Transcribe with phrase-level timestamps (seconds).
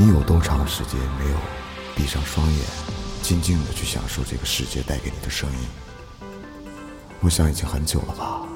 [0.00, 1.36] 你有多长时间没有
[1.94, 2.58] 闭上双眼，
[3.20, 5.58] 静静的去享受这个世界带给你的声音？
[7.20, 8.48] 我想已经很久了吧。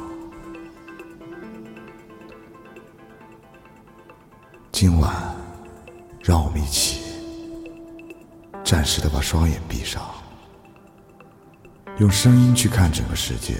[4.72, 5.36] 今晚，
[6.22, 7.02] 让我们一起
[8.64, 10.02] 暂时的把双眼闭上，
[11.98, 13.58] 用声音去看整个世界，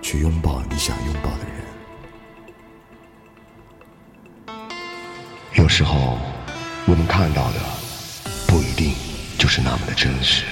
[0.00, 1.44] 去拥抱你想拥抱的
[4.46, 4.56] 人。
[5.54, 6.13] 有时候。
[7.06, 7.60] 看到的
[8.46, 8.94] 不一定
[9.38, 10.44] 就是那么的真实，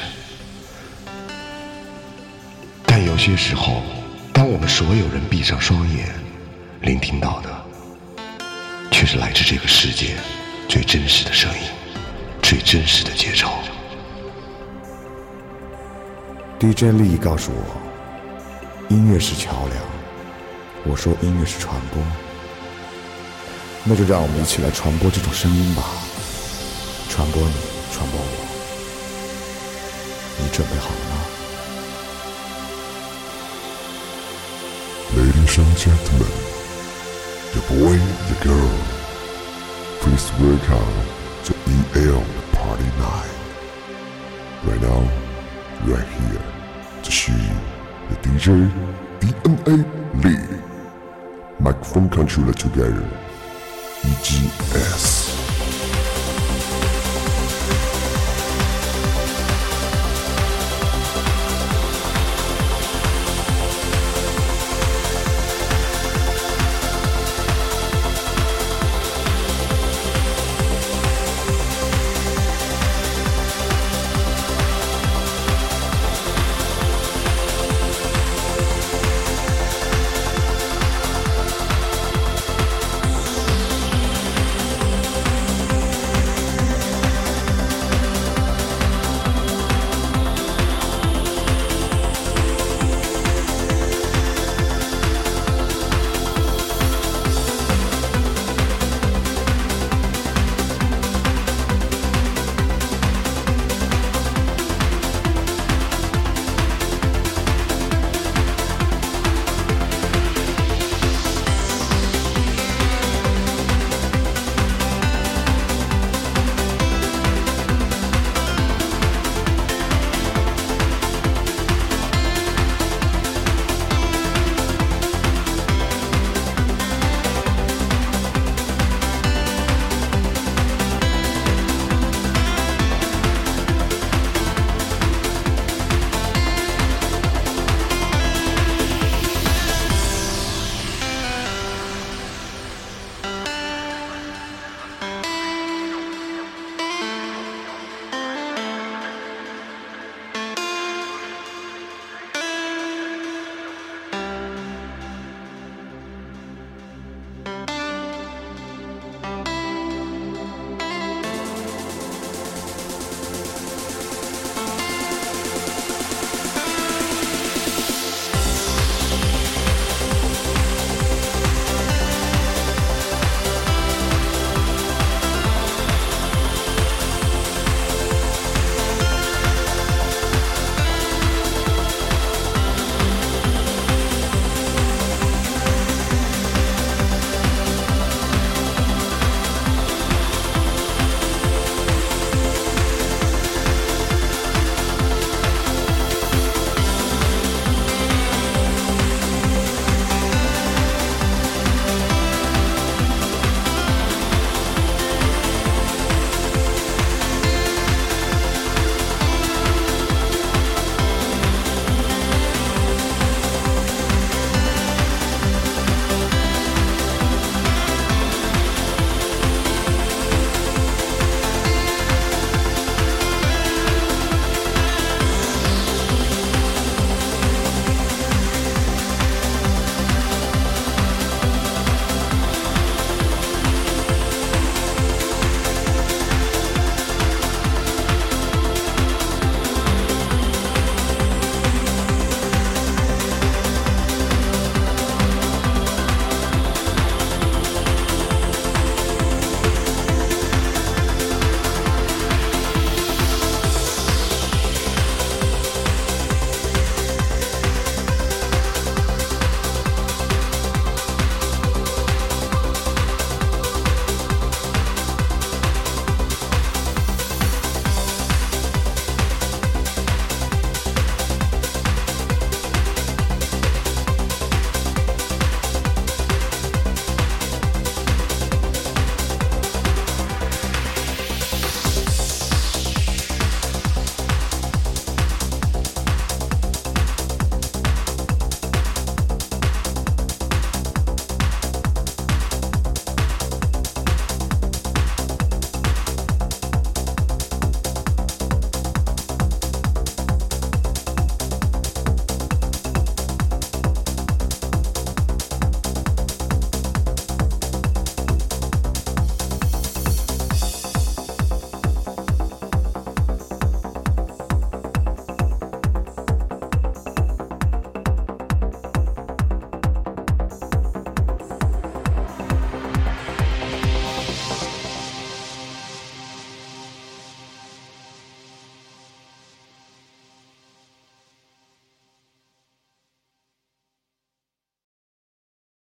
[2.84, 3.82] 但有些时候，
[4.32, 6.08] 当我们所有人闭上双眼，
[6.80, 7.64] 聆听到的，
[8.90, 10.16] 却是来自这个世界
[10.68, 11.66] 最真实的声音，
[12.42, 13.48] 最真实的节奏。
[16.58, 17.76] DJ 利益告诉我，
[18.88, 19.82] 音乐是桥梁，
[20.84, 22.02] 我说音乐是传播，
[23.84, 25.82] 那就让我们一起来传播这种声音吧。
[27.14, 27.52] 传播你，
[27.92, 28.24] 传播我，
[30.38, 31.14] 你准备好了吗
[35.14, 36.32] ？Ladies and gentlemen,
[37.52, 37.98] the boy,
[38.28, 38.72] the girl,
[40.00, 40.96] please welcome
[41.44, 42.22] to E.L.
[42.54, 43.36] Party Night.
[44.64, 45.04] Right now,
[45.86, 46.40] right here,
[47.02, 47.30] 这是
[48.08, 48.70] the DJ
[49.20, 49.84] DNA
[50.22, 50.40] Lee.
[51.60, 53.06] Microphone controller together.
[54.02, 55.41] EGS.